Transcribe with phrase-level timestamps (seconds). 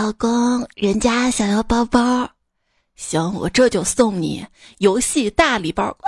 [0.00, 2.30] 老公，人家想要包包，
[2.94, 4.46] 行，我这就送你
[4.78, 5.86] 游戏大礼包。
[5.86, 5.98] 哇！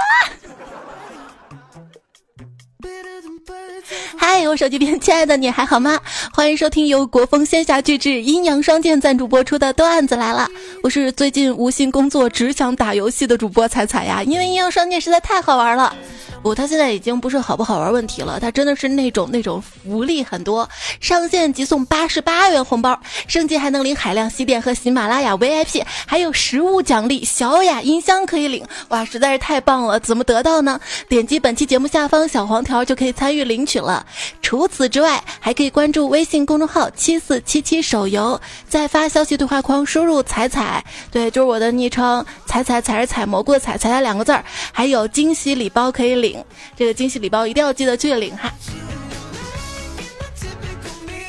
[4.17, 6.01] 嗨，我手机边亲爱的你还好吗？
[6.33, 10.49] 欢迎收听由国风仙侠巨制阴阳双剑赞助播出的段子来了。
[10.83, 15.95] 我是最近无心工作，只想打游戏的主播彩彩呀，因为阴阳双剑实在太好玩了。
[16.43, 20.67] 不，它现在已经不是好不好玩问题了，它真的是那种那种福利很多，
[20.99, 30.01] 上线即送八十八元红包，升级还能领海量西电和喜马拉雅 VIP，还有实物奖励，小雅音箱可以领，哇，实在是太棒了！
[30.01, 30.81] 怎么得到呢？
[31.11, 34.07] 点击本期节目下方小黄条就可以参与领取了。
[34.41, 38.39] 除此之外，还可以关注微微信公众号七四七七手游，
[38.69, 46.45] 在发消息对话框输入“彩彩”，对，就是我的昵称“彩彩彩是采蘑菇的彩彩”两个字儿，还有惊喜礼包可以领。
[46.77, 48.53] 这个惊喜礼包一定要记得去领哈！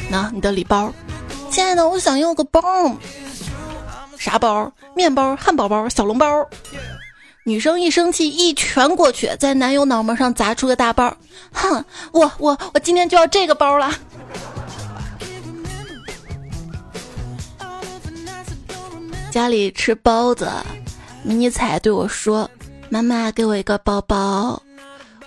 [0.09, 0.91] 那你的礼包，
[1.49, 2.61] 亲爱的，我想要个包，
[4.19, 4.69] 啥包？
[4.93, 6.45] 面包、汉堡包、小笼包。
[7.45, 11.15] 女生一生气，一拳过去，在男友脑门上砸出个大包。
[11.53, 13.89] 哼，我我我今天就要这个包了。
[19.31, 20.51] 家里吃包子，
[21.23, 22.49] 迷你彩对我说
[22.91, 24.61] ：“妈妈，给我一个包包。”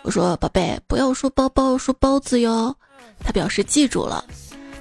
[0.05, 2.77] 我说：“宝贝，不要说包包，说包子哟。”
[3.25, 4.23] 他表示记住了。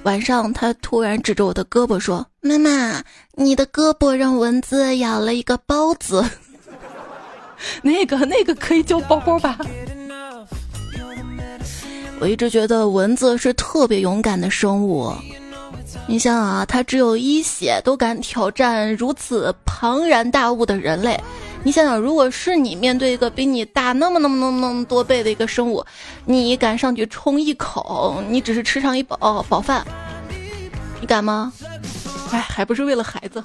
[0.02, 6.22] 晚上，他突然指着我的胳膊说：“妈妈，你的胳膊让蚊子咬了一个包子。
[7.80, 9.58] ”那个那个可以叫包包吧？
[12.20, 15.10] 我一直觉得蚊子是特别勇敢的生物。
[16.06, 21.18] 你想啊，他只有一血都敢挑战如此庞然大物的人类。
[21.62, 25.82] 你想想，如果是你面对一个比你大那么那么那么那么多倍的一个生物，
[26.26, 28.22] 你敢上去冲一口？
[28.28, 29.82] 你只是吃上一饱饱饭，
[31.00, 31.50] 你敢吗？
[32.30, 33.42] 哎，还不是为了孩子。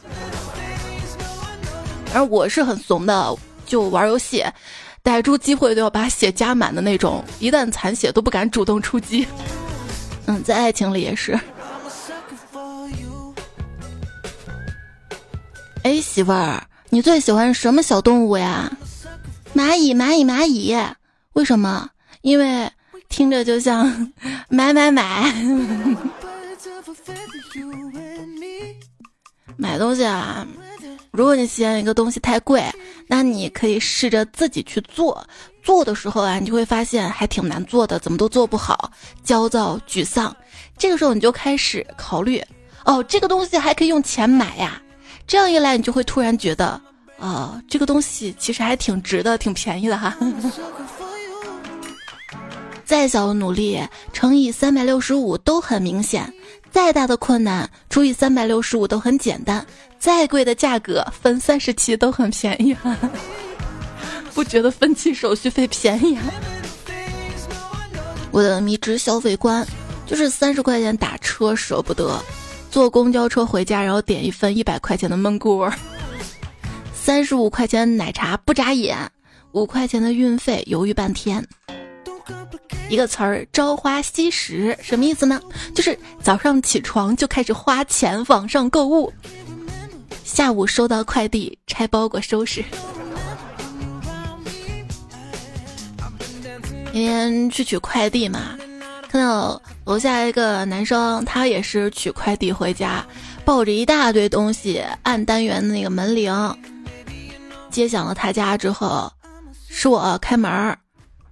[2.14, 4.44] 而我是很怂的，就玩游戏，
[5.02, 9.26] 逮住机会都要把血加满的那种，一旦残血都不敢主动出击。
[10.26, 11.40] 嗯，在爱情里也是。
[15.84, 16.62] 哎，媳妇儿。
[16.90, 18.72] 你最喜欢什么小动物呀？
[19.56, 20.76] 蚂蚁，蚂蚁，蚂蚁。
[21.34, 21.90] 为什么？
[22.22, 22.70] 因为
[23.08, 24.12] 听着就像
[24.50, 25.34] 买买买。
[29.56, 30.46] 买东西啊，
[31.12, 32.64] 如果你嫌一个东西太贵，
[33.08, 35.26] 那你可以试着自己去做。
[35.62, 38.92] 做的时候啊，你就会发现还挺难做的，怎么都做不好，
[39.24, 40.36] 焦躁、沮丧。
[40.78, 42.44] 这个时候你就开始考虑，
[42.86, 44.82] 哦，这个东西还可以用钱买呀。
[45.30, 46.82] 这样一来，你就会突然觉得，
[47.20, 50.18] 啊，这个东西其实还挺值的，挺便宜的哈。
[52.84, 53.80] 再小的努力
[54.12, 56.34] 乘以三百六十五都很明显，
[56.72, 59.64] 再大的困难除以三百六十五都很简单，
[60.00, 62.76] 再贵的价格分三十期都很便宜。
[64.34, 66.18] 不觉得分期手续费便宜？
[68.32, 69.64] 我的迷之消费观
[70.08, 72.20] 就是三十块钱打车舍不得。
[72.70, 75.72] 坐公交车回家，然后点一份一百块钱的焖锅，
[76.94, 78.98] 三十五块钱奶茶不眨眼，
[79.52, 81.46] 五块钱的运费犹豫半天。
[82.90, 85.40] 一个词儿“朝花夕拾”什么意思呢？
[85.76, 89.12] 就是早上起床就开始花钱网上购物，
[90.24, 92.64] 下午收到快递拆包裹收拾。
[96.92, 98.58] 今天去取快递嘛。
[99.10, 103.04] 看到楼下一个男生，他也是取快递回家，
[103.44, 106.32] 抱着一大堆东西，按单元的那个门铃，
[107.72, 109.12] 接响了他家之后，
[109.68, 110.78] 是我开门儿，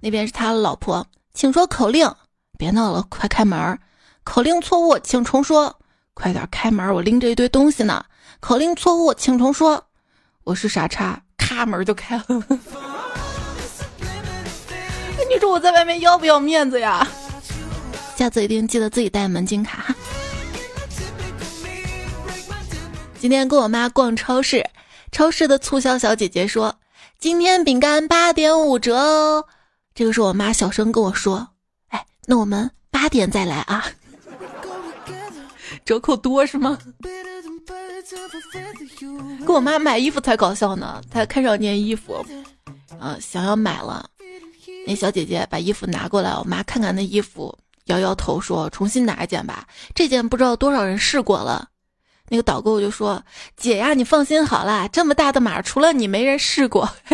[0.00, 2.12] 那边是他的老婆，请说口令，
[2.58, 3.78] 别闹了，快开门儿，
[4.24, 5.72] 口令错误，请重说，
[6.14, 8.04] 快点开门，我拎着一堆东西呢，
[8.40, 9.80] 口令错误，请重说，
[10.42, 12.24] 我是傻叉，咔门就开了，
[15.30, 17.06] 你说我在外面要不要面子呀？
[18.18, 19.94] 下次一定记得自己带门禁卡哈。
[23.20, 24.68] 今天跟我妈逛超市，
[25.12, 26.74] 超市的促销小姐姐说
[27.20, 29.46] ：“今天饼干八点五折哦。”
[29.94, 31.48] 这个时候我妈小声跟我说
[31.90, 33.84] ：“哎，那我们八点再来啊。”
[35.86, 36.76] 折扣多是吗？
[39.46, 42.26] 跟我妈买衣服才搞笑呢，她看上件衣服，
[42.98, 44.10] 呃，想要买了。
[44.88, 47.56] 那小姐姐把衣服拿过来，我妈看看那衣服。
[47.88, 51.68] 摇摇头说：“重新拿一件吧，这件不知道多少人试过了。”
[52.30, 53.22] 那个导购就说
[53.56, 56.88] ：“姐呀，你放心好了，这么大的码，除了你没人试过。”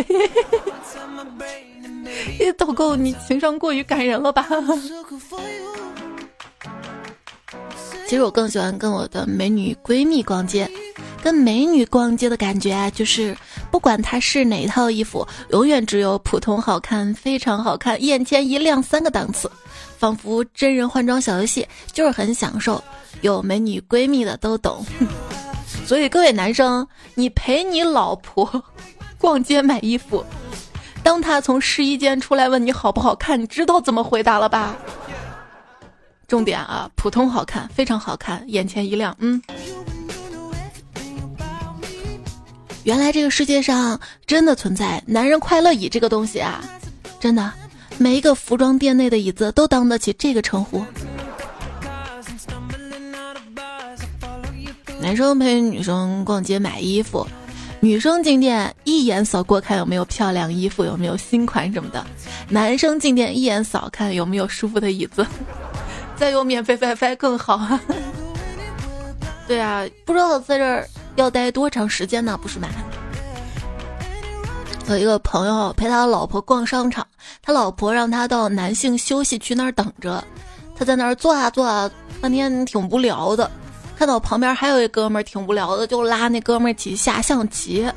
[2.59, 4.47] 导购，你情商过于感人了吧？
[8.06, 10.71] 其实我更喜欢跟我的美女闺蜜逛街。
[11.23, 13.35] 跟美女逛街的感觉啊，就是
[13.71, 19.51] 不管她是哪套衣服，永远只有普通好看、非常好看、眼前一亮三个档次，
[19.97, 22.83] 仿佛真人换装小游戏，就是很享受。
[23.23, 24.85] 有美女闺蜜的都懂。
[25.87, 28.62] 所以各位男生，你陪你老婆
[29.17, 30.23] 逛街买衣服，
[31.03, 34.77] 当她从试衣间出来问你好不好看，你知道怎么回答了吧？
[36.26, 39.41] 重点啊，普通好看，非常好看，眼前一亮，嗯。
[42.85, 46.62] 原来这个世界上真的存在男人快乐椅这个东西啊！
[47.19, 47.50] 真的，
[47.97, 50.85] 每一个服装店内的椅子都当得起这个称呼。
[55.00, 57.27] 男生陪女生逛街买衣服，
[57.81, 62.05] 女生进店一眼扫过看有没有漂亮衣服，有没有新款什么的；
[62.50, 65.27] 男生进店一眼扫看有没有舒服的椅子，
[66.17, 67.61] 再有免费 WiFi 更好。
[69.47, 70.89] 对啊，不知道在这儿。
[71.17, 72.37] 要待多长时间呢？
[72.43, 72.67] 不是吗？
[74.89, 77.07] 有一个朋友陪他老婆逛商场，
[77.41, 80.25] 他老婆让他到男性休息区那儿等着，
[80.77, 81.89] 他在那儿坐啊坐啊，
[82.21, 83.49] 半天挺无聊的。
[83.97, 87.89] 看到旁边还有一哥们儿挺无聊的，就拉那哥们儿一起下象棋。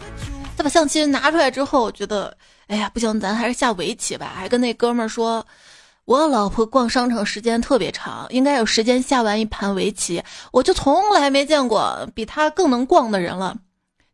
[0.55, 2.37] 他把象棋拿出来之后，觉得
[2.67, 4.31] 哎呀不行，咱还是下围棋吧。
[4.35, 5.43] 还跟那哥们儿说。
[6.07, 10.23] 我老婆逛商场时间特别长，应该有时间下完一盘围棋。
[10.53, 13.53] 我就从来没见过比她更能逛的人了。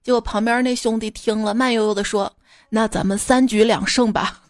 [0.01, 2.33] 结果旁边那兄弟听了，慢悠悠的说
[2.67, 4.41] ：“那咱们三局两胜吧。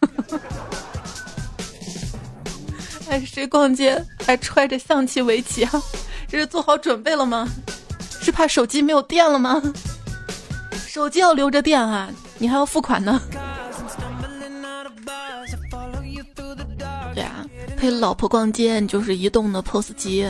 [3.10, 5.70] 哎，谁逛街还揣着象棋围棋啊？
[6.26, 7.46] 这是做好准备了吗？
[8.22, 9.62] 是怕手机没有电了吗？
[10.86, 12.08] 手机要留着电啊，
[12.38, 13.20] 你还要付款呢。
[17.84, 20.26] 陪老婆逛街，你就是移动的 POS 机，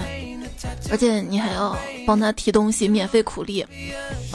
[0.90, 3.64] 而且你还要帮他提东西，免费苦力。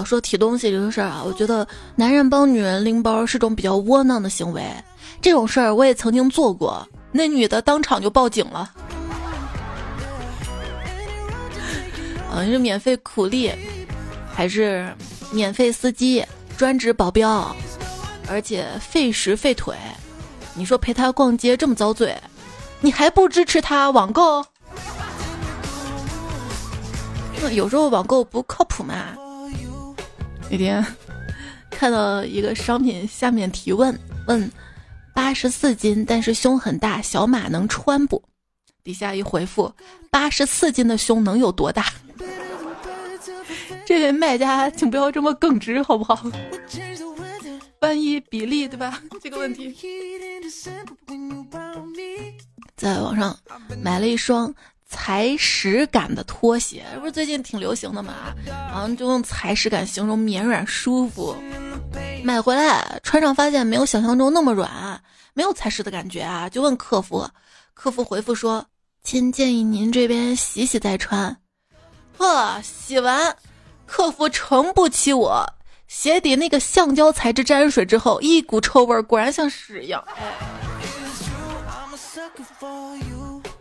[0.06, 1.68] 说提东西这个事儿啊，我觉得
[1.98, 4.64] 男人帮女人拎包是种比较窝囊的行为。
[5.20, 8.72] 这种事儿我也曾经做过，那女的当场就报警了。
[12.34, 13.52] 嗯，是免费苦力，
[14.34, 14.88] 还是
[15.34, 16.24] 免费司机、
[16.58, 17.54] 专职保镖，
[18.30, 19.76] 而且费时费腿。
[20.54, 22.16] 你说陪他逛街这么遭罪？
[22.82, 24.46] 你还不支持他网购？
[27.42, 29.16] 那有时候网购不靠谱嘛？
[30.50, 30.86] 那天
[31.70, 33.98] 看到一个商品下面提问，
[34.28, 34.52] 问
[35.14, 38.24] 八十四斤但是胸很大，小码能穿不？
[38.84, 39.72] 底下一回复，
[40.10, 41.86] 八十四斤的胸能有多大？
[43.86, 46.24] 这位卖家，请不要这么耿直好不好？
[47.82, 49.02] 万一比例对吧？
[49.22, 49.76] 这个问题。
[52.80, 53.38] 在网上
[53.84, 54.54] 买了一双
[54.88, 58.34] 踩屎感的拖鞋，不是最近挺流行的嘛？
[58.46, 61.36] 然后就用踩屎感形容绵软舒服。
[62.24, 65.02] 买回来穿上发现没有想象中那么软，
[65.34, 66.48] 没有踩屎的感觉啊！
[66.48, 67.30] 就问客服，
[67.74, 68.66] 客服回复说
[69.04, 71.36] ：“亲，建议您这边洗洗再穿。”
[72.18, 73.36] 呵，洗完，
[73.86, 75.46] 客服诚不欺我。
[75.88, 80.02] 鞋底那个橡胶材质沾水之后，一股臭味，果然像屎一样。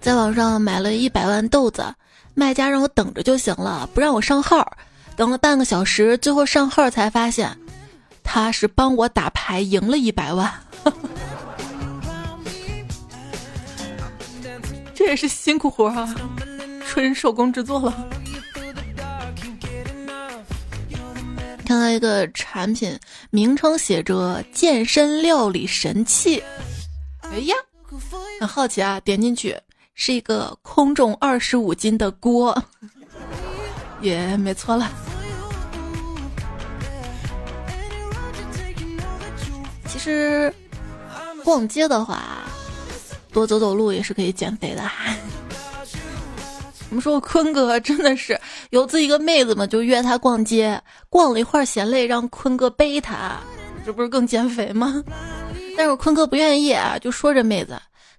[0.00, 1.94] 在网上买了一百万豆子，
[2.34, 4.76] 卖家让我等着就行了，不让我上号。
[5.16, 7.58] 等了半个小时，最后上号才发现，
[8.22, 10.52] 他是帮我打牌赢了一百万。
[14.94, 16.14] 这也是辛苦活啊，
[16.86, 18.08] 纯手工制作了。
[21.66, 22.98] 看到一个产品
[23.30, 26.42] 名称写着“健身料理神器”，
[27.30, 27.54] 哎呀，
[28.38, 29.00] 很好奇啊！
[29.00, 29.56] 点进去
[29.94, 32.56] 是一个空重二十五斤的锅，
[34.00, 34.90] 也没错了。
[39.88, 40.52] 其实
[41.42, 42.44] 逛街的话，
[43.32, 44.82] 多走走路也是可以减肥的。
[46.90, 48.40] 我们说坤哥真的是
[48.70, 50.80] 有自己一个妹子嘛，就约他逛街，
[51.10, 53.36] 逛了一会儿嫌累，让坤哥背他，
[53.84, 55.02] 这不是更减肥吗？
[55.76, 57.76] 但是坤哥不愿意啊，就说这妹子，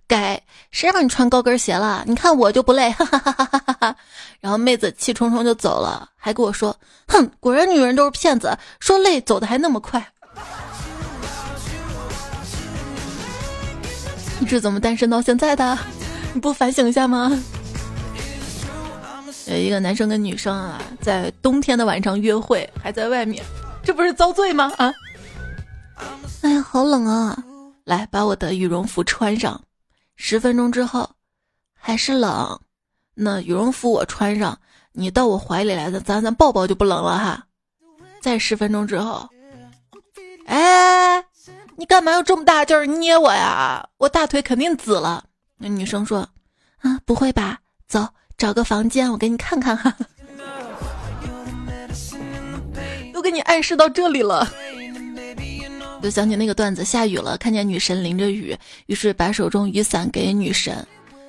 [0.10, 2.04] 该谁让你穿高跟鞋了？
[2.08, 3.96] 你看我就不累， 哈哈哈哈哈哈。
[4.42, 6.76] 然后妹子气冲冲就走了，还跟我说，
[7.08, 10.06] 哼，果然女人都是骗子，说累走的还那么快。
[14.40, 15.78] 你是怎么单身到现在的？
[16.34, 17.32] 你不反省一下吗？
[19.46, 23.44] 有一个男生跟女生啊，在冬天的晚上约会，还在外面，
[23.84, 24.72] 这不是遭罪吗？
[24.78, 24.92] 啊！
[26.42, 27.38] 哎呀，好冷啊！
[27.84, 29.60] 来，把我的羽绒服穿上。
[30.22, 31.10] 十分钟之后，
[31.74, 32.60] 还是冷。
[33.16, 34.60] 那羽绒服我穿上，
[34.92, 37.46] 你到我怀里来的，咱咱抱抱就不冷了哈。
[38.22, 39.30] 再十分钟之后，
[40.46, 41.24] 哎，
[41.78, 43.88] 你干嘛要这么大劲儿捏我呀？
[43.98, 45.24] 我大腿肯定紫了。
[45.58, 46.20] 那女生说，
[46.82, 47.58] 啊，不会吧？
[47.88, 48.06] 走，
[48.38, 49.96] 找个房间，我给你看看哈。
[53.14, 54.46] 都给你暗示到这里了。
[56.02, 60.86] 就想起那个段子，下雨了，看见女神淋着雨，于是把手中雨伞给女神。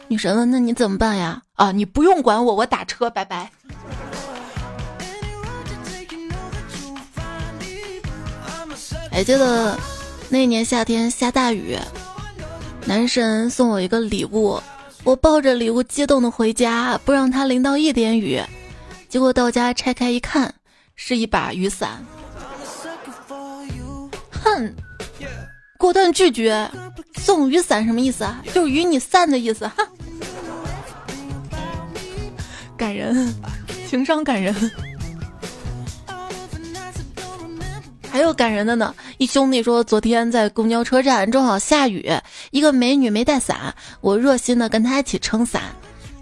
[0.06, 3.50] 女神问：“那你怎么办呀？”啊，你不用管我，我打车，拜拜。
[9.10, 9.78] 还记得
[10.28, 11.76] 那年夏天下大雨，
[12.86, 14.60] 男神送我一个礼物，
[15.02, 18.40] 我抱着礼物激动的回家，不让他淋到一点雨。
[19.08, 20.54] 结果到家拆开一看，
[20.94, 22.04] 是一把雨伞。
[24.42, 24.74] 哼，
[25.78, 26.68] 果断拒绝。
[27.16, 28.42] 送雨伞什么意思啊？
[28.54, 29.66] 就是与你散的意思。
[29.68, 29.86] 哈，
[32.76, 33.34] 感人，
[33.88, 34.54] 情商感人。
[38.10, 38.94] 还有感人的呢。
[39.18, 42.10] 一兄弟说，昨天在公交车站正好下雨，
[42.50, 45.62] 一个美女没带伞，我热心的跟她一起撑伞，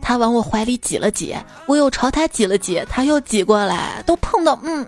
[0.02, 4.84] 她往我怀里挤了挤，我又朝她挤了挤，她又挤过来，都碰到，嗯，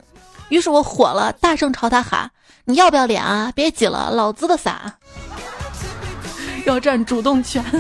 [0.49, 2.29] 于是我火了，大声朝她喊。
[2.71, 3.51] 你要不要脸啊？
[3.55, 4.95] 别挤了，老子的伞，
[6.65, 7.65] 要占主动权。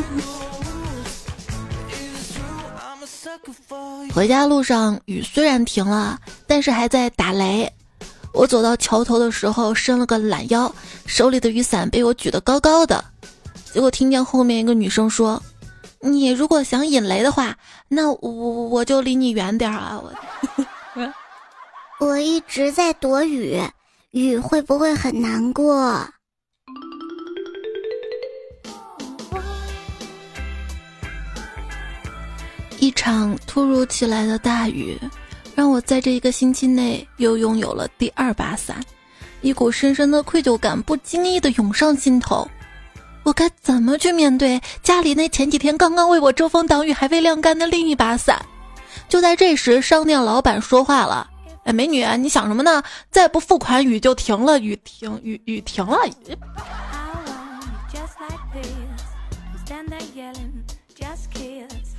[4.12, 7.72] 回家路上雨虽然停了，但是还在打雷。
[8.32, 10.72] 我走到桥头的时候伸了个懒腰，
[11.06, 13.04] 手里的雨伞被我举得高高的。
[13.72, 15.40] 结果听见后面一个女生说
[16.00, 17.56] ：“你如果想引雷的话，
[17.88, 18.18] 那我
[18.68, 20.12] 我就离你远点啊！”我
[22.06, 23.62] 我一直在躲雨。
[24.12, 26.04] 雨会不会很难过？
[32.80, 34.98] 一场突如其来的大雨，
[35.54, 38.80] 让我在这一个星期内又拥有了第二把伞，
[39.42, 42.48] 一股深深的愧疚感不经意的涌上心头。
[43.22, 48.44] 我该怎么去面对家里那前几天刚刚为我遮风挡雨还未晾干的另一把伞？
[49.08, 51.29] 就在这时，商店老板说话了。
[51.64, 52.82] 哎，美女，你想什么呢？
[53.10, 54.58] 再不付款，雨就停了。
[54.58, 55.98] 雨停，雨雨停了。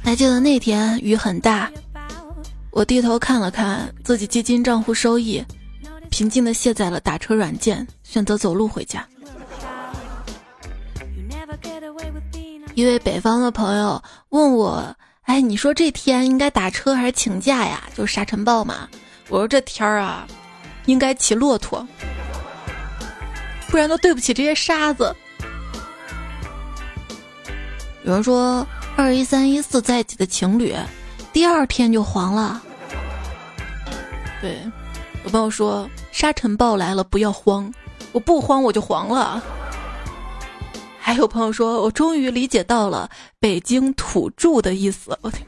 [0.04, 1.72] 还记得那天雨很大，
[2.72, 5.44] 我低头看了看自己基金账户收益，
[6.10, 9.08] 平静的卸载了打车软件，选择走路回家。
[12.74, 17.84] 一位北方的朋友问我：“哎，你说这天应该打车还是请假呀？
[17.96, 18.90] 就是沙尘暴嘛。”
[19.32, 20.28] 我说这天儿啊，
[20.88, 21.88] 应该骑骆驼，
[23.70, 25.16] 不然都对不起这些沙子。
[28.04, 30.76] 有人说二一三一四在一起的情侣，
[31.32, 32.62] 第二天就黄了。
[34.42, 34.60] 对，
[35.24, 37.74] 有朋友说沙尘暴来了不要慌，
[38.12, 39.42] 我不慌我就黄了。
[41.00, 43.10] 还有朋友说我终于理解到了
[43.40, 45.18] 北京土著的意思。
[45.22, 45.48] 我天。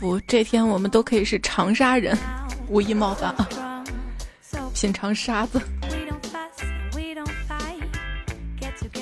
[0.00, 2.16] 不，这天我们都可以是长沙人，
[2.68, 3.48] 无意冒犯啊！
[4.72, 5.60] 品尝沙子，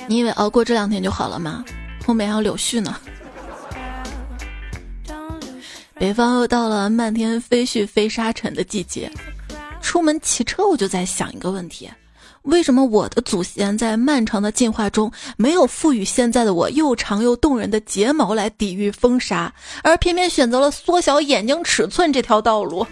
[0.07, 1.63] 你以为熬过这两天就好了吗？
[2.03, 2.99] 后面还有柳絮呢。
[5.93, 9.11] 北方又到了漫天飞絮飞沙尘的季节，
[9.81, 11.89] 出门骑车我就在想一个问题。
[12.47, 19.51] 为什么我的祖先在漫长的进化中没有赋予现在的我又长又动人的睫毛来抵御风沙，
[19.83, 22.87] 而偏偏选择了缩小眼睛尺寸这条道路？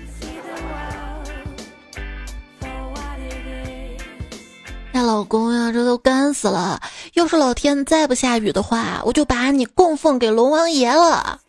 [4.91, 6.81] 那，老公呀，这都干死了！
[7.13, 11.39] 要是老天再不下雨的话，我就把你供奉给龙王爷了。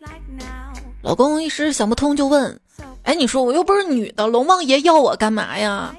[1.01, 2.57] 老公一时想不通，就问
[3.03, 5.93] ：“哎，你说我又不是女的，龙王爷要我干嘛呀？”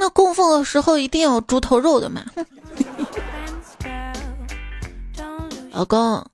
[0.00, 2.24] 那供奉的时候一定要猪头肉的嘛？
[5.70, 6.24] 老公，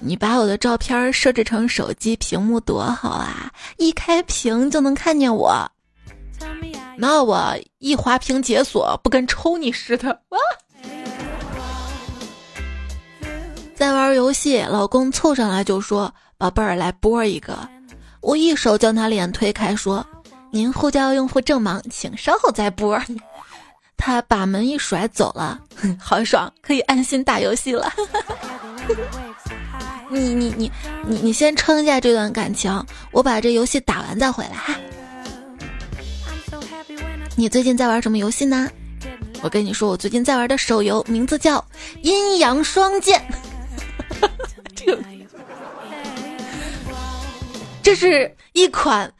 [0.00, 3.52] 你把我的照片设置成手机屏幕多好啊！
[3.76, 5.70] 一开屏就能看见我。
[6.96, 10.08] 那我一滑屏解锁，不跟抽你似的？
[10.30, 10.38] 哇！
[13.76, 17.56] 在玩游戏，老公凑上来就说：“宝贝儿，来播一个。”
[18.20, 20.04] 我一手将他脸推开，说。
[20.56, 22.98] 您呼叫用户正忙，请稍后再拨。
[23.98, 25.60] 他把门一甩走了，
[26.00, 27.92] 好爽，可以安心打游戏了。
[30.08, 30.72] 你你你
[31.06, 34.74] 你你先撑一下这段感情，我把这游戏打完再回来哈。
[37.36, 38.70] 你最近在玩什么游戏呢？
[39.42, 41.58] 我跟你说，我最近在玩的手游名字叫
[42.00, 43.22] 《阴阳双剑》。
[47.82, 49.12] 这是一款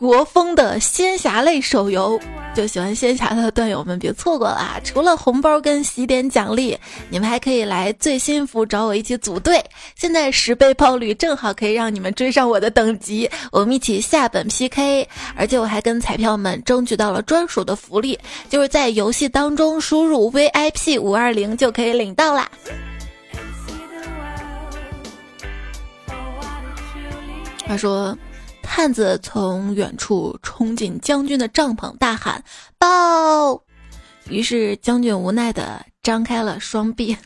[0.00, 2.18] 国风的仙侠类手游。
[2.52, 4.80] 就喜欢仙侠的段友们别错过了啊！
[4.82, 6.76] 除了红包跟喜点奖励，
[7.08, 9.62] 你们还可以来最新服找我一起组队。
[9.94, 15.06] 现在十倍爆率正好可以让你们追上我的等级，我们一起下本 PK。
[15.36, 22.50] 而且我还跟彩票们争取到了专属的福利，就是在游戏当中输入 VIP 五二零就可以领到啦。
[27.64, 28.16] 他说。
[28.72, 32.40] 汉子从远处冲进将军的帐篷，大喊
[32.78, 33.60] ：“报！”
[34.30, 37.16] 于是将军无奈的张开了双臂。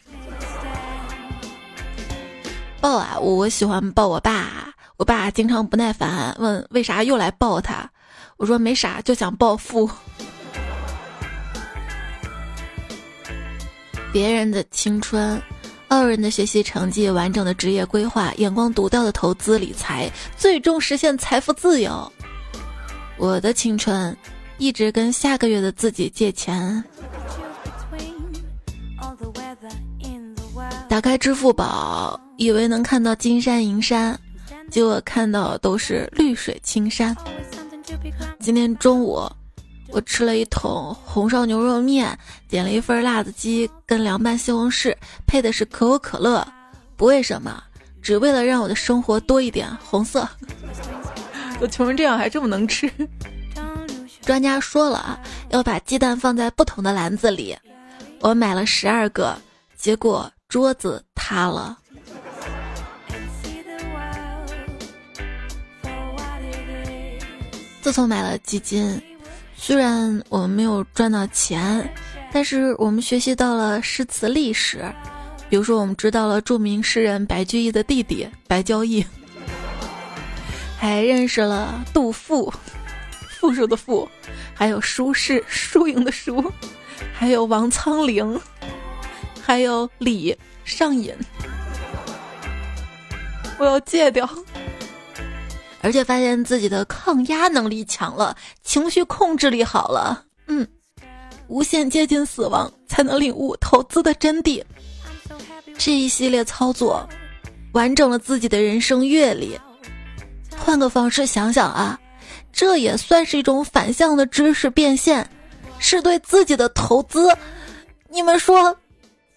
[2.80, 3.18] 抱啊！
[3.20, 4.72] 我喜欢抱我爸。
[4.96, 7.90] 我爸经常不耐烦，问为啥又来抱他。
[8.38, 9.88] 我说没啥，就想暴富。
[14.10, 15.38] 别人的青春。
[15.88, 22.10] 傲人的学习成绩，完整的职业规划，眼光独到的投资理财，最终实现财富自由。
[23.16, 24.16] 我的青春，
[24.58, 26.82] 一直跟下个月的自己借钱。
[30.88, 34.18] 打开支付宝，以为能看到金山银山，
[34.70, 37.16] 结果看到都是绿水青山。
[38.40, 39.30] 今天中午。
[39.94, 44.92] 我吃了一桶红烧牛肉面，点了一份辣子鸡跟凉拌西红柿，
[45.24, 46.44] 配的是可口可乐，
[46.96, 47.62] 不为什么，
[48.02, 50.28] 只为了让我的生活多一点红色。
[51.62, 52.90] 我穷成这样还这么能吃？
[54.22, 55.20] 专家说了啊，
[55.50, 57.56] 要把鸡蛋放在不同的篮子里。
[58.20, 59.38] 我买了十二个，
[59.76, 61.78] 结果桌子塌了。
[67.80, 69.00] 自从买了基金。
[69.66, 71.90] 虽然我们没有赚到钱，
[72.30, 74.84] 但是我们学习到了诗词历史，
[75.48, 79.02] 比如说我们知道了著名诗人白居易的弟弟白交易，
[80.78, 82.52] 还认识了杜甫，
[83.40, 84.06] 富庶的富，
[84.52, 86.44] 还有苏轼，输赢的输，
[87.14, 88.38] 还有王苍龄，
[89.42, 91.10] 还有李上瘾，
[93.56, 94.28] 我要戒掉。
[95.84, 100.66] 而且发现自己的抗压能力强了，情绪控制力好了，嗯，
[101.46, 104.64] 无限接近死亡，才能领悟投资的真谛。
[105.76, 107.06] 这一系列操作，
[107.74, 109.60] 完整了自己的人生阅历。
[110.56, 112.00] 换个方式想想啊，
[112.50, 115.28] 这也算是一种反向的知识变现，
[115.78, 117.28] 是对自己的投资。
[118.08, 118.74] 你们说，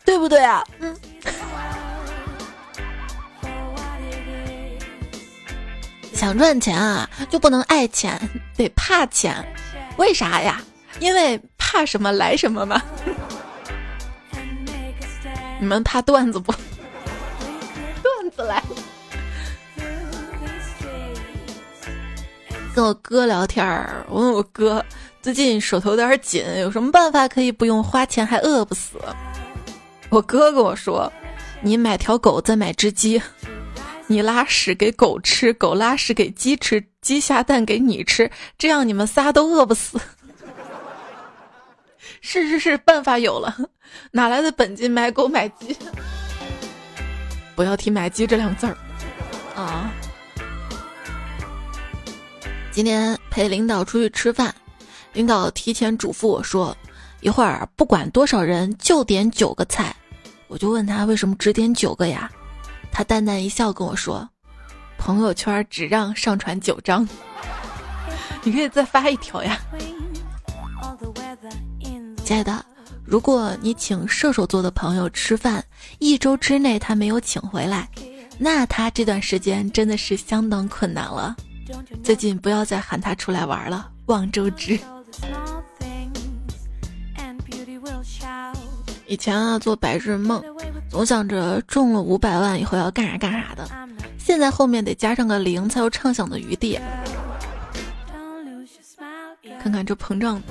[0.06, 0.64] 对不对啊？
[0.80, 0.96] 嗯。
[6.18, 8.20] 想赚钱啊，就不能爱钱，
[8.58, 9.36] 得怕钱。
[9.98, 10.60] 为啥呀？
[11.00, 12.82] 因为怕什么来什么嘛。
[15.62, 16.52] 你们怕段子不？
[18.02, 18.64] 段子来。
[22.74, 24.84] 跟我哥聊天儿，我问我哥
[25.22, 28.98] 最近手头有点紧，有什么办法可以不用花钱还饿不死？
[30.10, 31.12] 我哥跟我说
[31.62, 33.22] ：“你买条狗，再买只鸡。”
[34.08, 40.00] 你拉屎给狗吃，狗拉屎给鸡吃，鸡下蛋给你吃，这样你们仨都饿不死。
[42.22, 43.56] 是是是，办法有了，
[44.12, 45.76] 哪来的本金买狗买鸡？
[47.56, 48.78] 不要提买鸡这两字儿
[49.56, 49.92] 啊！
[52.72, 54.54] 今天陪领导出去吃饭，
[55.14, 56.76] 领导提前嘱咐我说，
[57.22, 59.94] 一会儿不管多少人就点九个菜。
[60.48, 62.32] 我就问他为什么只点九个呀？
[62.98, 64.28] 他淡淡一笑跟我说
[64.98, 67.08] ：“朋友圈只让上传九张，
[68.42, 69.56] 你可以再发一条呀。”
[72.26, 72.66] 亲爱的，
[73.06, 75.64] 如果你请射手座的朋友吃饭，
[76.00, 77.88] 一周之内他没有请回来，
[78.40, 81.36] 那他这段时间真的是相当困难了。
[82.04, 84.80] 最近不要再喊他出来玩了，望周知。
[89.06, 90.44] 以前啊，做白日梦。
[90.98, 93.70] 总想着中了五百万以后要干啥干啥的，
[94.18, 96.80] 现在后面得加上个零才有畅想的余地。
[99.62, 100.42] 看看这膨胀，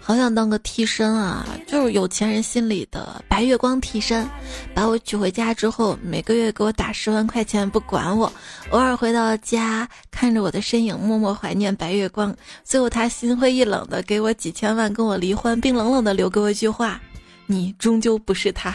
[0.00, 1.44] 好想当个替身啊！
[1.66, 4.24] 就是有钱人心里的白月光替身，
[4.72, 8.32] 把我娶回家之后，每个月给我打十万块钱不管我，
[8.70, 12.32] 偶尔回到家看着我的身影，默默怀念白月光。
[12.62, 17.00] 最后他心灰意冷的给我几千万，跟我离婚，并冷冷的留给我一句话。
[17.50, 18.74] 你终究不是他。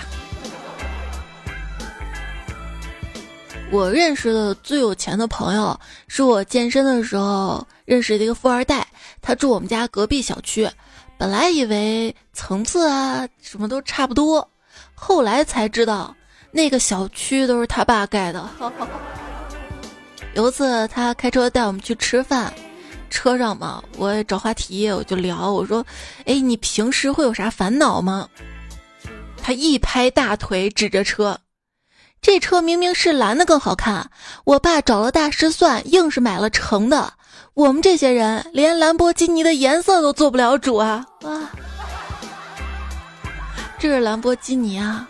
[3.72, 8.86] 我认识的最有钱的朋友，是我健身的时候认识的一个富二代。
[9.22, 10.68] 他住我们家隔壁小区，
[11.18, 14.48] 本来以为层次啊什么都差不多，
[14.96, 16.16] 后来才知道
[16.52, 18.50] 那个小区都是他爸盖的。
[20.34, 22.52] 有一次他开车带我们去吃饭，
[23.10, 25.86] 车上嘛，我找话题，我就聊，我说
[26.26, 28.28] ：“哎，你平时会有啥烦恼吗？”
[29.46, 31.42] 他一拍大腿，指着车
[32.24, 34.10] ：“这车明明是蓝的更好看，
[34.46, 37.16] 我爸找了大师算，硬是买了橙的。
[37.54, 41.52] 我们这些人连兰博基尼的颜色都做不了主啊！”啊，
[43.78, 45.06] 这是兰博基尼啊！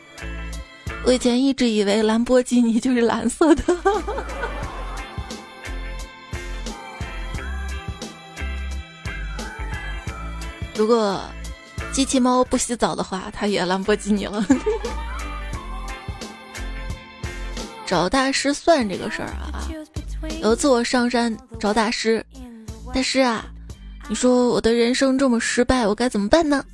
[1.05, 3.63] 我以前一直以为兰博基尼就是蓝色的。
[10.73, 11.21] 如果
[11.93, 14.43] 机器猫不洗澡的话，它也兰博基尼了。
[17.85, 19.69] 找大师算这个事儿啊！
[20.41, 22.25] 有一次我上山找大师，
[22.91, 23.45] 大师啊，
[24.09, 26.65] 你说我的人生这么失败，我该怎么办呢？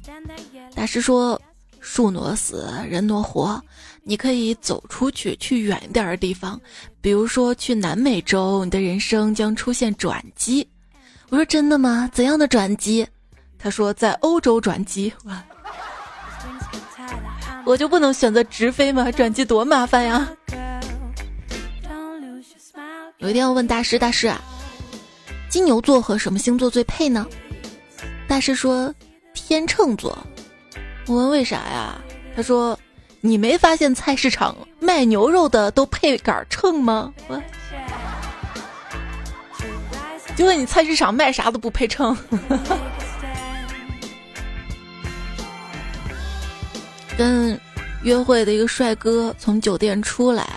[0.73, 1.39] 大师说：
[1.81, 3.61] 树挪死，人挪活，
[4.03, 6.59] 你可以走出去，去远一点的地方，
[7.01, 10.65] 比如说去南美洲，你的人生将出现转机。
[11.29, 12.09] 我说真的吗？
[12.13, 13.05] 怎样的转机？
[13.61, 15.13] 他说在欧洲转机，
[17.65, 19.11] 我就不能选择直飞吗？
[19.11, 20.29] 转机多麻烦呀！
[23.17, 24.33] 有一天我问大师：“大师，
[25.49, 27.27] 金牛座和什么星座最配呢？”
[28.29, 28.95] 大师说
[29.35, 30.17] ：“天秤座。”
[31.05, 31.99] 我问为啥呀？
[32.35, 32.79] 他说
[33.19, 37.13] ：“你没发现菜市场卖牛肉的都配杆秤吗？”
[40.37, 42.15] 就问你菜市场卖啥都不配秤。
[47.19, 47.59] 跟
[48.01, 50.47] 约会的一个帅哥从酒店出来，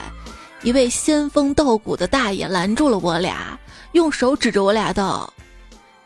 [0.63, 3.59] 一位仙风道骨的大爷拦住了我俩，
[3.95, 5.35] 用手指着我俩道：“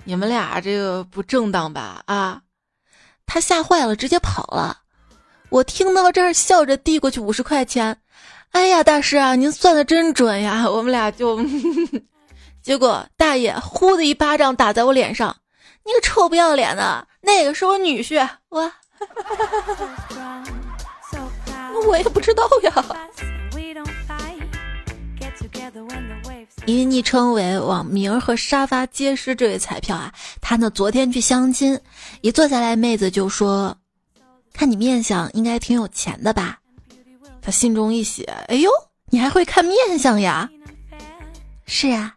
[0.05, 2.41] 你们俩这个不正当吧？”啊，
[3.27, 4.79] 他吓坏了，直接跑了。
[5.51, 7.95] 我听到这儿，笑着递过去五十块钱。
[8.53, 10.67] 哎呀，大师啊，您算的真准呀！
[10.67, 11.39] 我们俩就，
[12.65, 15.37] 结果大爷呼的一巴掌打在我脸上，
[15.85, 18.73] 你个臭不要脸的，那个是我女婿，我。
[21.87, 22.73] 我也不知道呀。
[26.65, 31.79] 以昵称为网名和沙发皆是这位彩票啊，他呢昨天去相亲，
[32.23, 33.77] 一坐下来，妹子就说
[34.53, 36.59] ：“看你面相，应该挺有钱的吧？”
[37.41, 38.71] 他心中一喜，哎呦，
[39.11, 40.49] 你还会看面相呀？
[41.67, 42.15] 是啊，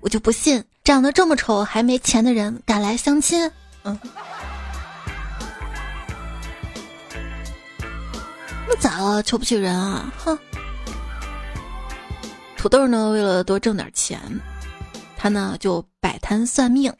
[0.00, 3.50] 我就不信长得这么丑还没钱的人敢来相亲。
[3.82, 3.98] 嗯。
[8.80, 9.22] 咋了？
[9.22, 10.12] 瞧不起人啊？
[10.18, 10.38] 哼！
[12.56, 13.10] 土豆呢？
[13.10, 14.20] 为了多挣点钱，
[15.16, 16.92] 他呢就摆摊算命。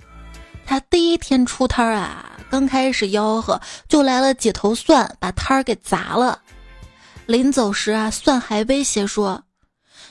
[0.67, 6.41] 他第一天出摊儿啊，刚开始吆喝，就来了几头蒜，把摊儿给砸了。
[7.27, 9.45] 临走时啊，蒜还威胁说：“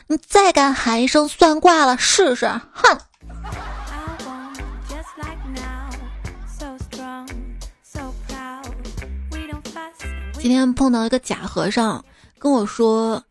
[0.08, 2.98] 你再敢喊一声‘蒜挂了’，试试！”哼！
[10.42, 12.04] 今天碰到一个假和尚，
[12.40, 13.24] 跟我说：“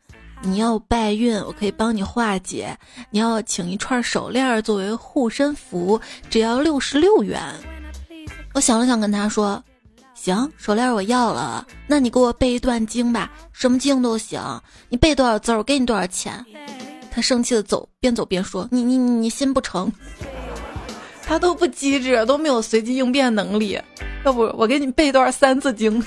[0.43, 2.79] 你要败运，我可以帮你化解。
[3.11, 7.43] 你要请一串手链作为护身符，只要六十六元。”
[8.55, 9.61] 我想了想，跟他说
[10.15, 11.67] ：“行，手链我要了。
[11.89, 14.41] 那你给我背一段经吧，什么经都行。
[14.89, 16.47] 你背多少字，我给你多少钱。”
[17.11, 19.93] 他生气的走，边走边说：“你你你你心不成。
[21.27, 23.77] ”他都不机智，都没有随机应变能力。
[24.25, 26.01] 要不我给你背段三字经。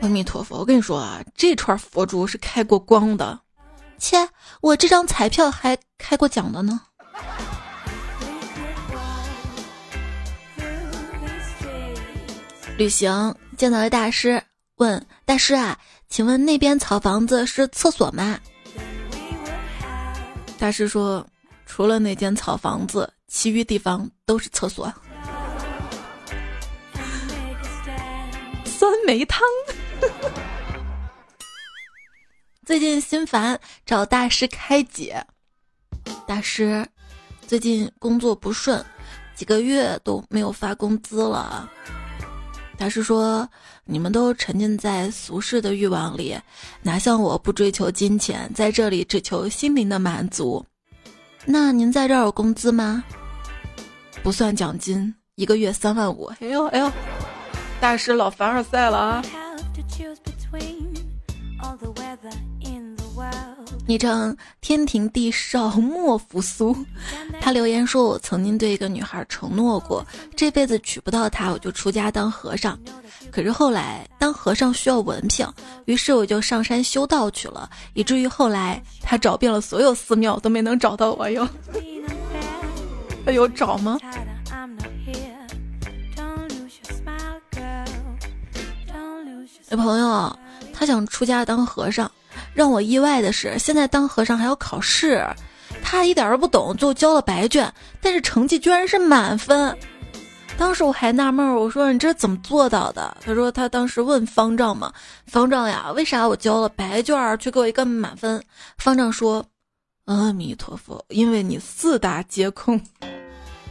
[0.00, 3.40] 阿弥陀佛，我跟你说啊，这串佛珠是开过光的，
[3.98, 4.28] 切，
[4.60, 6.80] 我这张彩票还开过奖的呢。
[12.76, 14.40] 旅行见到一大师，
[14.76, 15.76] 问大师啊，
[16.08, 18.38] 请问那边草房子是厕所吗？
[20.58, 21.26] 大师说，
[21.66, 24.92] 除了那间草房子，其余地方都是厕所。
[28.64, 29.42] 酸梅汤。
[32.64, 35.24] 最近心烦，找大师开解。
[36.26, 36.86] 大师，
[37.46, 38.84] 最近工作不顺，
[39.34, 41.68] 几个月都没有发工资了。
[42.76, 43.48] 大师说
[43.84, 46.38] ：“你们都沉浸在俗世的欲望里，
[46.82, 50.64] 哪像我不追求金钱，在这里只求心灵的满足。”
[51.44, 53.02] 那您在这儿有工资吗？
[54.22, 56.26] 不算奖金，一个月三万五。
[56.40, 56.92] 哎呦哎呦，
[57.80, 59.24] 大师老凡尔赛了啊！
[63.86, 66.76] 昵称天庭地少莫扶苏，
[67.40, 70.06] 他留言说：“我曾经对一个女孩承诺过，
[70.36, 72.78] 这辈子娶不到她，我就出家当和尚。
[73.32, 75.50] 可是后来当和尚需要文凭，
[75.86, 81.48] 于是我就上山修道去了，以至于后来他找遍了所有寺庙都没能找到我哟。
[83.26, 83.98] 哎呦，找吗？
[89.70, 90.38] 有朋友，
[90.72, 92.10] 他想出家当和尚。”
[92.54, 95.26] 让我意外的是，现在当和尚还要考试，
[95.82, 99.76] 他一点都不懂，就交了白卷，但是成绩居然是满分。
[100.56, 103.16] 当时我还纳闷，我说你这怎么做到的？
[103.20, 104.92] 他说他当时问方丈嘛，
[105.26, 108.42] 方丈呀，为啥我交了白卷却给我一个满分？
[108.78, 109.44] 方丈说：
[110.04, 112.80] 阿弥陀佛，因为你四大皆空。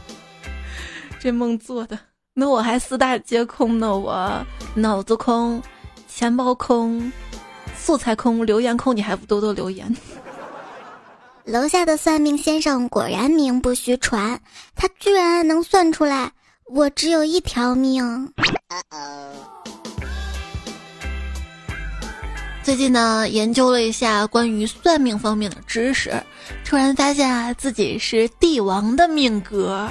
[1.18, 1.98] 这梦做的，
[2.34, 5.62] 那我还四大皆空呢，我脑子空，
[6.18, 7.12] 钱包空。
[7.76, 9.96] 素材空，留言空，你还不多多留言？
[11.46, 14.40] 楼下的算命先生果然名不虚传，
[14.74, 16.32] 他居然能算出来
[16.64, 18.32] 我只有一条命。
[22.64, 26.12] 最近呢，研究了一下关于算命方面的知识，
[26.64, 29.88] 突然发现啊，自己是帝王的命格。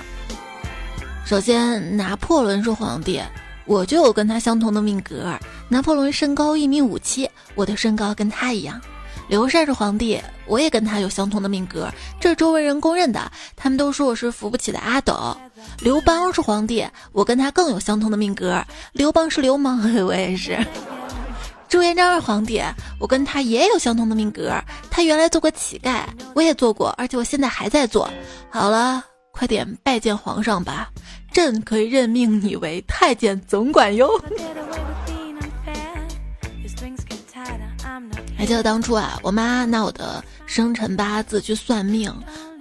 [1.25, 3.21] 首先，拿破仑是皇帝。
[3.67, 8.82] 我就有跟他相同的命格，拿破仑身高一米五七，我的身高跟他一样。
[9.27, 15.36] 刘禅是皇帝，我也跟他有相同的命格，这是周围人公认的，他们都说我是扶不起的阿斗。
[15.82, 20.58] 刘邦是皇帝，我跟他更有相同的命格，刘邦是流氓，我也是。
[21.67, 22.63] 朱元璋是皇帝，
[23.01, 24.53] 我跟他也有相同的命格，
[24.89, 26.03] 他原来做过乞丐，
[26.34, 28.10] 我也做过，而且我现在还在做。
[28.49, 29.03] 好了，
[29.38, 30.89] 快点拜见皇上吧。
[31.32, 34.10] 朕可以任命你为太监总管哟。
[38.36, 42.12] 还记得当初啊，我妈拿我的生辰八字去算命，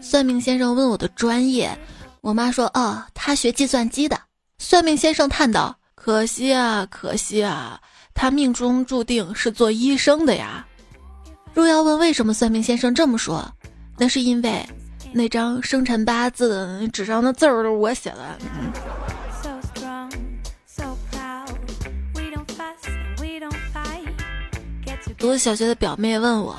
[0.02, 1.74] 算命先生问我的专业，
[2.20, 4.20] 我妈说：“哦，他学计算机的。”
[4.58, 7.80] 算命先生叹道：“可惜啊，可惜啊，
[8.12, 10.66] 他命中注定是做医生的呀。”
[11.54, 13.50] 若要问为什么算命先生这么说，
[13.96, 14.66] 那是因为。
[15.16, 18.38] 那张生辰八字的纸上的字儿都是我写的。
[25.16, 26.54] 读小学的表妹问我：“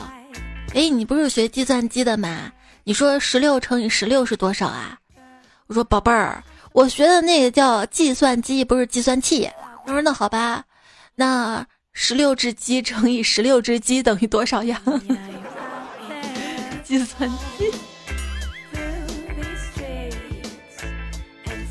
[0.73, 2.51] 哎，你不是学计算机的吗？
[2.83, 4.97] 你说十六乘以十六是多少啊？”
[5.67, 6.43] 我说：“宝贝儿，
[6.73, 9.47] 我学的那个叫计算机，不是计算器。”
[9.85, 10.63] 他说：“那好吧，
[11.13, 14.81] 那十六只鸡乘以十六只鸡等于多少呀？”
[16.83, 17.71] 计算机。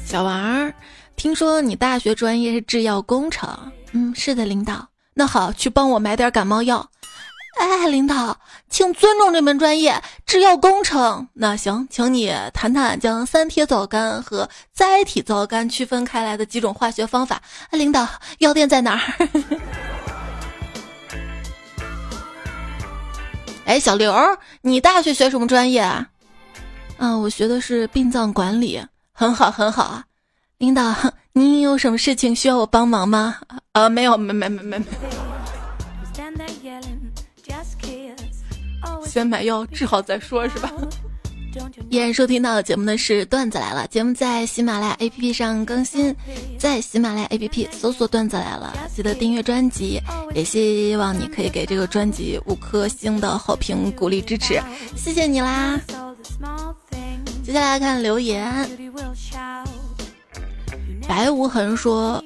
[0.06, 0.72] 小王，
[1.16, 3.50] 听说你大学专业是制药工程？
[3.90, 4.86] 嗯，是的，领导。
[5.14, 6.88] 那好，去帮我买点感冒药。
[7.58, 8.38] 哎，领导，
[8.70, 11.26] 请尊重这门专业，制药工程。
[11.34, 17.42] 那行，请你谈谈将三铁皂苷和甾体皂苷区分开来的几种化学方法。
[17.70, 19.28] 哎，领导，药店在哪儿？
[23.66, 24.14] 哎，小刘，
[24.60, 26.06] 你大学学什么专业啊？
[26.98, 28.80] 嗯，我学的是殡葬管理。
[29.18, 30.04] 很好，很好啊，
[30.58, 30.94] 领导，
[31.32, 33.36] 您有什么事情需要我帮忙吗？
[33.72, 34.84] 啊，没有，没没没没没。
[39.06, 40.70] 先买药治好再说，是吧？
[41.88, 46.14] 依然收听到的节目呢是段子来了，节目在喜马拉雅 APP 上更新，
[46.58, 49.98] 在喜马拉雅 APP 搜索段子来了，记得订阅专辑，
[50.34, 54.62] 也希望你可以给这个专辑五颗星的好评鼓励支持，
[54.94, 55.80] 谢谢你啦。
[57.46, 58.68] 接下来看留言，
[61.06, 62.20] 白无痕说：“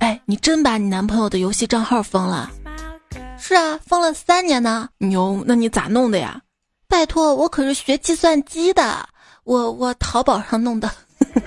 [0.00, 2.50] 哎，你真把你男朋友的游戏账号封了？
[3.38, 4.88] 是啊，封了三年呢。
[4.98, 6.42] 牛，那你咋弄的呀？
[6.88, 9.08] 拜托，我可是学计算机的，
[9.44, 10.90] 我我淘宝上弄的。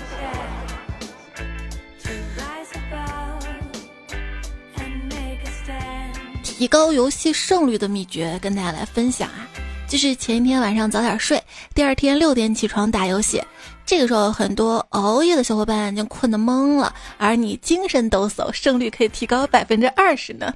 [6.42, 9.46] 提高游戏胜率的秘诀，跟大家来分享啊。”
[9.88, 11.41] 就是前一天晚上早点睡，
[11.73, 13.41] 第二天六点起床打游戏。
[13.86, 20.54] 这个时候，很多熬夜的小伙伴已经困得懵了，而你精神抖擞，胜率可以提高百分之二十呢。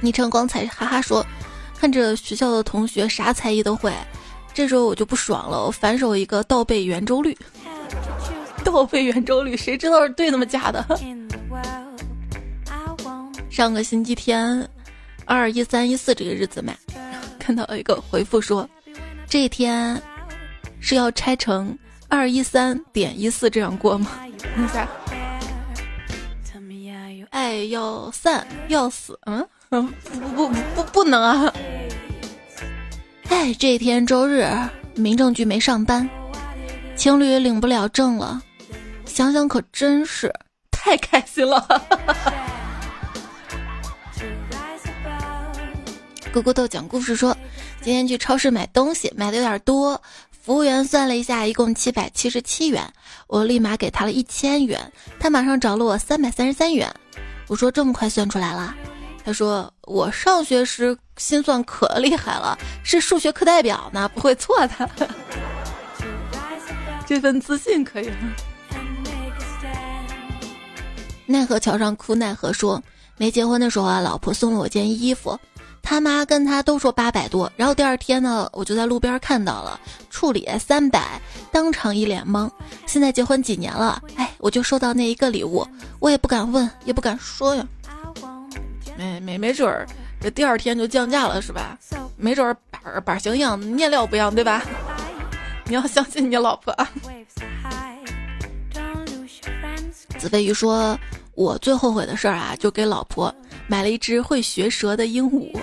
[0.00, 1.24] 昵称光彩哈哈说
[1.78, 3.92] ：“看着学校的同学啥才艺都会，
[4.54, 7.36] 这时候我就不爽了，我反手一个倒背圆周率。
[8.64, 10.44] 倒背圆周率，谁知道是对的吗？
[10.46, 10.82] 假的？
[13.50, 14.66] 上个星期天。”
[15.24, 16.74] 二一三一四这个日子嘛，
[17.38, 18.68] 看到一个回复说，
[19.28, 20.00] 这一天
[20.80, 21.76] 是要拆成
[22.08, 24.10] 二一三点一四这样过吗？
[27.30, 31.54] 爱 要散要死，嗯嗯，不不不不不能啊！
[33.28, 34.44] 哎，这天周日，
[34.96, 36.08] 民政局没上班，
[36.96, 38.42] 情侣领不了证了，
[39.06, 40.32] 想想可真是
[40.72, 41.64] 太开心了。
[46.32, 47.36] 咕咕豆讲故事说，
[47.82, 50.00] 今天去超市买东西，买的有点多。
[50.30, 52.88] 服务员算了一下，一共七百七十七元，
[53.26, 54.80] 我立马给他了一千元，
[55.18, 56.88] 他马上找了我三百三十三元。
[57.48, 58.72] 我说这么快算出来了？
[59.24, 65.08] 他说我上学时心算可厉害了，是数学课代表呢，不会错的。
[67.06, 68.32] 这份自信可以吗？
[71.26, 72.80] 奈何桥上哭奈何说，
[73.16, 75.36] 没结婚的时候啊，老婆送了我件衣服。
[75.82, 82.48] 他妈跟他都说八百多，然后第二天呢，我就在路边看到了，处理三百，当场一脸懵。
[82.86, 85.66] 现在结婚几年了，哎，我就收到那一个礼物，
[85.98, 87.66] 我也不敢问，也不敢说呀。
[88.96, 89.86] 没没没准儿，
[90.20, 91.76] 这第二天就降价了是吧？
[92.16, 94.62] 没准儿板板型一样，面料不一样，对吧？
[95.66, 96.76] 你要相信你老婆。
[100.18, 100.98] 子飞鱼说
[101.34, 103.34] ：“我最后悔的事儿啊，就给老婆。”
[103.70, 105.56] 买了一只会学舌的鹦鹉，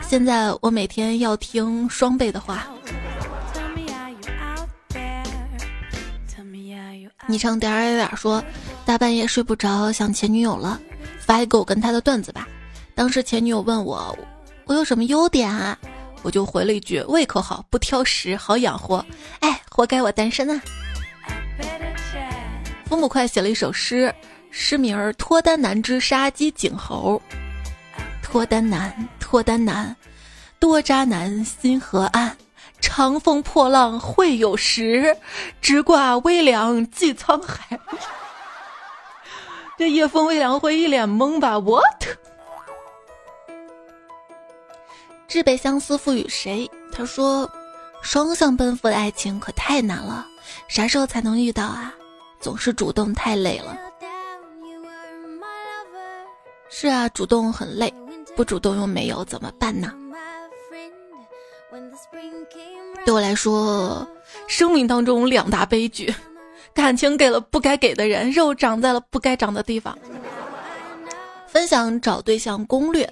[0.00, 2.66] 现在我每天要听双倍的话。
[7.28, 8.42] 昵称点儿点儿说，
[8.86, 10.80] 大半夜睡不着，想前女友了，
[11.18, 12.48] 发一个我跟他的段子吧。
[12.94, 14.18] 当时前女友问我，
[14.64, 15.78] 我有什么优点啊？
[16.22, 19.04] 我就回了一句，胃口好，不挑食，好养活。
[19.40, 20.62] 哎，活该我单身啊！
[22.86, 24.12] 风不快写了一首诗，
[24.50, 27.20] 诗名儿《脱单难之杀鸡儆猴》。
[28.30, 29.96] 脱单难，脱单难，
[30.60, 32.36] 多渣男心何安？
[32.80, 35.16] 长风破浪会有时，
[35.60, 37.80] 直挂微凉济沧海。
[39.76, 42.04] 这夜风微凉会一脸懵吧？What？
[45.26, 46.70] 志备相思赋予谁？
[46.92, 47.50] 他说：
[48.00, 50.24] 双向奔赴的爱情可太难了，
[50.68, 51.92] 啥时候才能遇到啊？
[52.38, 53.76] 总是主动太累了。
[56.68, 57.92] 是啊，主动很累。
[58.40, 59.92] 不主动又没有怎么办呢？
[63.04, 64.08] 对我来说，
[64.48, 66.14] 生命当中两大悲剧：
[66.72, 69.94] 感情给了不该给的人，肉长在了不该长的地方。
[71.48, 73.06] 分享找对象攻略：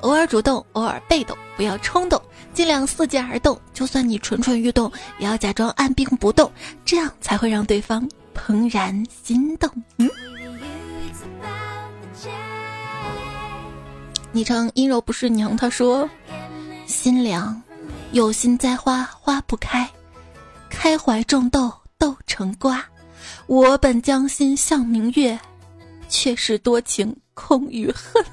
[0.00, 2.20] 偶尔主动，偶尔被动，不要冲动，
[2.52, 3.56] 尽量伺机而动。
[3.72, 6.50] 就算你蠢蠢欲动，也要假装按兵不动，
[6.84, 8.04] 这样才会让对方
[8.34, 9.70] 怦然心动。
[9.98, 10.10] 嗯。
[14.32, 16.08] 昵称阴柔不是娘，他说
[16.86, 17.60] ：“心凉，
[18.12, 19.88] 有心栽花花不开，
[20.68, 22.84] 开怀种豆豆成瓜。
[23.46, 25.38] 我本将心向明月，
[26.08, 28.24] 却是多情空余恨。”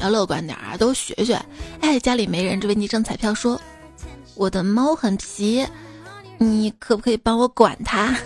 [0.00, 1.40] 要乐观点啊，都学学。
[1.80, 3.60] 哎，家里没人，这位昵称彩票说
[4.34, 5.66] ：“我的猫很皮，
[6.38, 8.16] 你可不可以帮我管它？”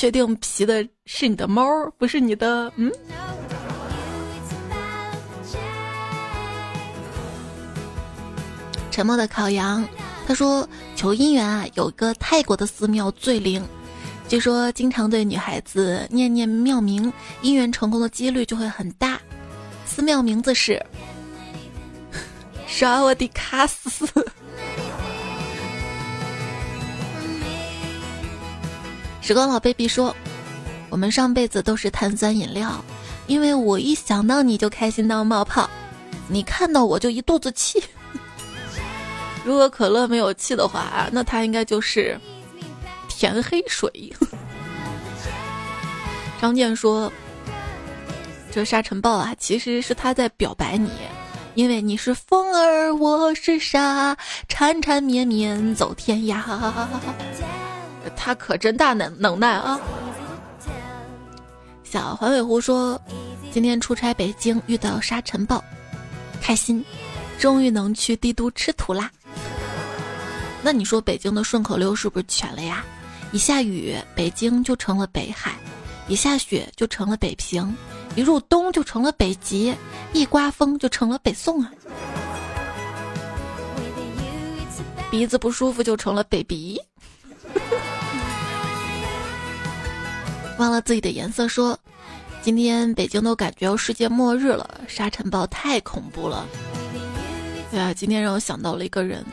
[0.00, 1.62] 确定皮的是你的猫，
[1.98, 2.90] 不是你的嗯。
[8.90, 9.86] 沉默的烤羊，
[10.26, 13.62] 他说求姻缘啊，有个泰国的寺庙最灵，
[14.26, 19.20] 据说经常对女孩子念念庙名，姻缘成功的几率就会很大。
[19.84, 20.82] 寺庙名字是
[22.66, 24.08] 沙瓦迪卡斯。
[29.30, 30.12] 时光老 baby 说
[30.90, 32.84] ：“我们上辈子都是碳酸饮料，
[33.28, 35.70] 因为我一想到你就开心到冒泡，
[36.26, 37.80] 你看到我就一肚子气。
[39.46, 42.18] 如果可乐没有气的话，那它应该就是
[43.08, 44.12] 甜黑水。
[46.42, 47.12] ”张健说
[48.50, 50.90] ：“这沙尘暴啊，其实是他在表白你，
[51.54, 54.16] 因为你是风儿，我是沙，
[54.48, 56.42] 缠缠绵绵走天涯。”
[58.16, 59.80] 他可真大能能耐啊！
[61.82, 63.00] 小环尾狐说
[63.50, 65.62] ：“今天出差北京，遇到沙尘暴，
[66.40, 66.84] 开心，
[67.38, 69.10] 终于能去帝都吃土啦。”
[70.62, 72.84] 那你说北京的顺口溜是不是全了呀？
[73.32, 75.52] 一下雨，北京就成了北海；
[76.06, 77.66] 一下雪，就成了北平；
[78.14, 79.74] 一入冬，就成了北极；
[80.12, 81.72] 一刮风，就成了北宋啊！
[85.10, 86.80] 鼻子不舒服，就成了北鼻。
[90.60, 91.76] 忘了自己的颜色，说
[92.42, 96.46] 今天北京都感觉要世界末日了，沙尘暴太恐怖了。
[97.70, 99.24] 对啊，今天让我想到了一个人，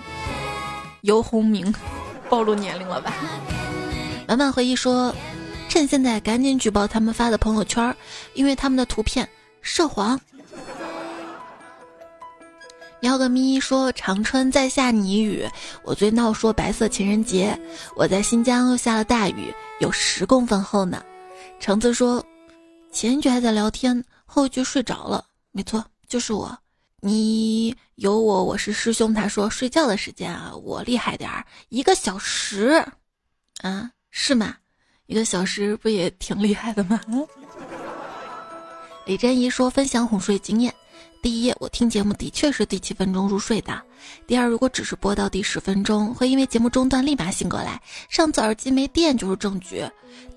[1.01, 1.73] 尤鸿明，
[2.29, 3.13] 暴露年龄了吧？
[4.25, 5.13] 满满回忆说
[5.67, 7.93] ：“趁现在赶紧举报他们发的朋友圈，
[8.33, 9.27] 因为他们的图片
[9.61, 10.17] 涉黄。”
[13.01, 15.45] 喵个咪说：“长春在下泥雨，
[15.83, 17.59] 我最闹说白色情人节。
[17.95, 21.03] 我在新疆又下了大雨，有十公分厚呢。”
[21.59, 22.23] 橙子说
[22.91, 25.25] ：“前一句还在聊天，后一句睡着了。
[25.51, 26.57] 没错，就是我。
[26.99, 32.83] 你有我，我是师兄。”他说：“睡觉的时间啊，我厉害点儿，一个小时。”
[33.61, 34.55] 啊，是吗？
[35.07, 36.99] 一个小时不也挺厉害的吗？
[39.05, 40.73] 李珍怡说：“分享哄睡经验。
[41.21, 43.73] 第一，我听节目的确是第七分钟入睡的；
[44.25, 49.89] 第二，如果只是播到第十分钟，会因为节目中断立马醒过来，上次耳机没电就是证据；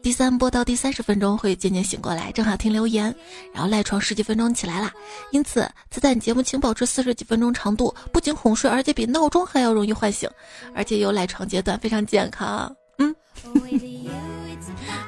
[0.02, 3.14] 第三，播到第三十分钟会渐渐醒过来，正好听留言，
[3.52, 4.90] 然后赖床十几分钟起来啦。
[5.30, 10.28] 因此，此在节目请保持四十几分钟长度，不仅哄睡，而且比闹钟还要容易唤醒，
[10.74, 13.14] 而且有赖床阶段，非常健康。”嗯，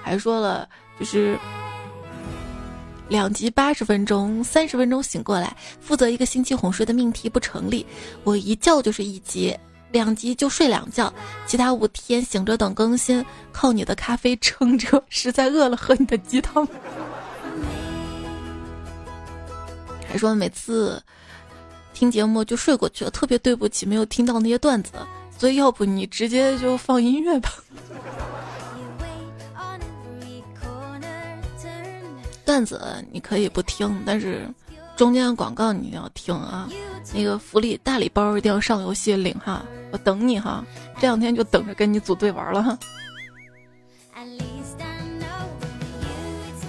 [0.03, 1.38] 还说了，就是
[3.09, 7.84] 两集八十分钟，三十分钟醒过来，负责一个星期哄睡的命题不成立。
[8.24, 9.55] 我一觉就是一集，
[9.90, 11.12] 两集就睡两觉，
[11.46, 16.66] 其他五天醒着等更新，靠你的咖啡撑着，实在饿了喝你的鸡汤。
[20.09, 21.03] 还说每次
[21.92, 24.92] 听节目就睡过去了，特别对不起没有听到那些段子。
[25.38, 27.53] 所以，要不你直接就放音乐吧。
[32.53, 34.46] 段子你可以不听，但是
[34.94, 36.68] 中间的广告你一定要听啊！
[37.14, 40.62] 那个福利大礼包一定要上游戏领哈，我等你哈，
[41.00, 42.78] 这两天就等着跟你组队玩了哈。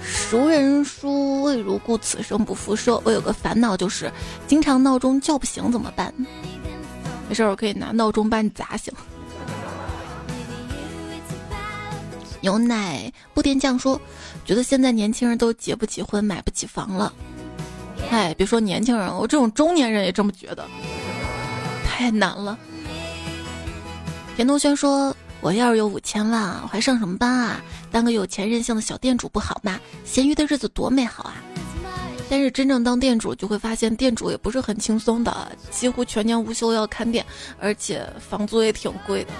[0.02, 2.98] 熟人书未如故，此生不复说。
[3.04, 4.10] 我有个烦恼，就是
[4.46, 6.14] 经常闹钟叫不醒，怎么办？
[7.28, 8.90] 没事，我可以拿闹钟把你砸醒。
[12.44, 13.98] 牛奶不点酱说，
[14.44, 17.10] 觉得现在年轻人都结不起婚，买不起房了。
[18.10, 20.68] 哎，别说年轻人，我这种中年人也这么觉得，
[21.86, 22.58] 太难了。
[24.36, 27.62] 田同轩说，我要是有五千万，我还上什么班啊？
[27.90, 29.80] 当个有钱任性的小店主不好吗？
[30.04, 31.36] 闲鱼的日子多美好啊！
[32.28, 37.24] 但是真正当店主，就会发现店主也不是很轻松的，几乎全年无休要看店，
[37.58, 39.30] 而且房租也挺贵的。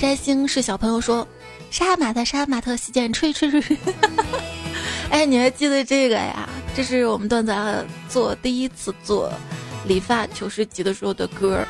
[0.00, 1.28] 摘星是小朋友说
[1.70, 3.76] ：“杀马特，杀马特，洗剪吹吹吹。”
[5.12, 6.48] 哎，你还记得这个呀？
[6.74, 7.54] 这是我们段子
[8.08, 9.30] 做第一次做
[9.84, 11.62] 理发求师集的时候的歌。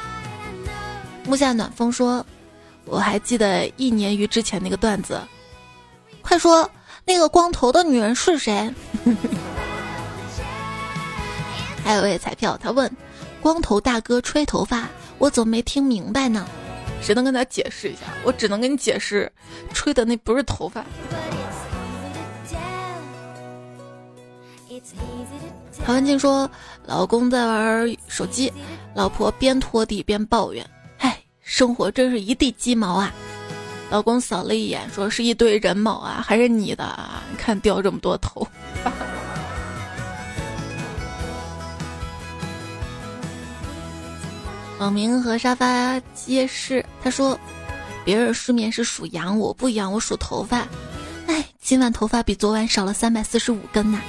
[1.24, 2.24] 木下暖风说
[2.86, 5.20] ：“我还记得一年余之前那个段子，
[6.22, 6.70] 快说。”
[7.04, 8.72] 那个光头的女人是谁？
[11.82, 12.88] 还有位彩票，他问
[13.42, 16.46] ：“光头大哥吹头发，我怎么没听明白呢？”
[17.00, 18.00] 谁能跟他解释一下？
[18.24, 19.30] 我只能跟你解释，
[19.72, 20.84] 吹的那不是头发。
[25.84, 26.48] 韩文静说
[26.86, 28.52] ：“老公在玩手机，
[28.94, 30.64] 老婆边拖地边抱怨
[30.98, 33.12] ：‘唉，生活真是一地鸡毛啊！’”
[33.90, 37.22] 老公扫了一眼，说是一堆人毛啊，还是你的啊？
[37.30, 38.46] 你看掉这么多头。
[44.80, 47.38] 网名和沙发皆是，他说
[48.02, 50.66] ：“别人失眠是数羊，我不一样，我数头发。
[51.26, 54.00] 哎，今晚头发比昨晚少了三百四十五根呐。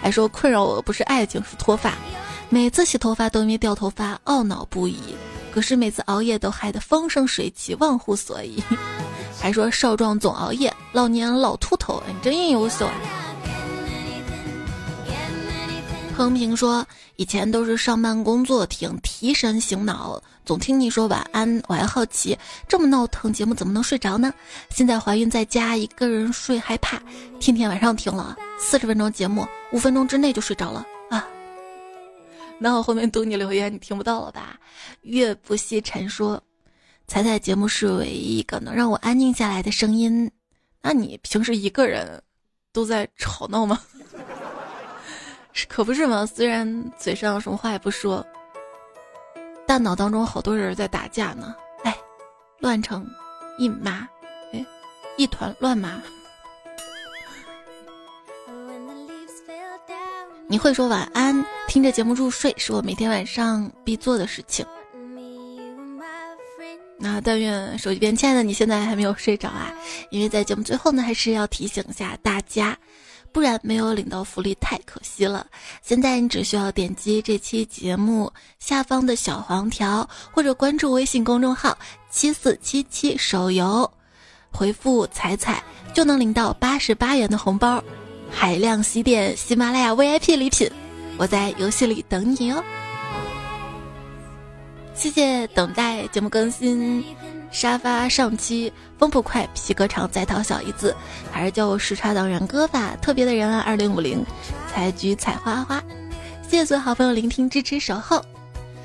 [0.00, 1.94] 还说困扰我的不是爱情，是脱发。
[2.48, 5.00] 每次洗头发都因为掉头发懊恼不已，
[5.52, 8.62] 可是每次熬夜都害得风生水起，忘乎所以。
[9.42, 12.94] ”还说少壮总熬夜，老年老秃头，你真优秀啊！
[16.16, 16.86] 横平说，
[17.20, 22.34] 以前都是上班工作听，提神醒脑，总听你说晚安，我还好奇，
[22.66, 24.32] 这么闹腾节目怎么能睡着呢？
[24.70, 26.98] 现在怀孕在家，一个人睡害怕，
[27.38, 31.28] 天天晚上听了四十分钟节目，五分钟之内就睡着了啊！
[32.58, 34.58] 那我后面读你留言，你听不到了吧？
[35.02, 36.42] 月不息蝉说。
[37.06, 40.30] 彩彩节目是唯一一个能让我安静下来的声音，
[40.80, 42.22] 那你平时一个人
[42.72, 43.78] 都在吵闹吗？
[45.68, 46.24] 可不是嘛？
[46.26, 48.26] 虽然嘴上什么话也不说，
[49.66, 51.54] 大脑当中好多人在打架呢。
[51.84, 51.96] 哎，
[52.58, 53.06] 乱成
[53.58, 54.08] 一麻，
[54.52, 54.64] 哎，
[55.16, 56.00] 一团乱麻。
[60.46, 64.66] 你会说晚安，听着节目入睡，是我每天晚上必做的事情。
[66.98, 69.72] 那但愿手机边亲爱的你现在还没有睡着啊，
[70.10, 72.76] 因为在节目最后呢，还是要提醒一下大家，
[73.32, 75.46] 不然没有领到福利太可惜了。
[75.82, 81.76] 现在你只需要点击这期节目下方的小黄条，或者关注微信公众号
[82.10, 83.90] 七四七七手游，
[84.50, 85.62] 回复“彩彩”
[85.94, 87.82] 就能领到八十八元的红包，
[88.30, 90.70] 海量西点喜马拉雅 VIP 礼品，
[91.16, 92.62] 我在游戏里等你哦。
[94.94, 97.04] 谢谢等待节目更新。
[97.50, 100.94] 沙发上期风不快，皮革厂在逃小姨子，
[101.32, 103.62] 还是叫我时差党人歌吧特别的人啊！
[103.66, 104.24] 二零五零，
[104.72, 105.82] 采菊采花花，
[106.42, 108.24] 谢谢所有好朋友聆听、支持、守候。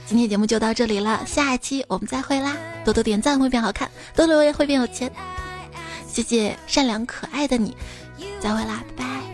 [0.08, 2.56] 今天节目就到这里了，下一期我们再会啦！
[2.84, 5.12] 多多点赞会变好看，多留言会变有钱。
[6.08, 7.76] 谢谢善良可爱的你，
[8.40, 9.25] 再会啦，拜拜。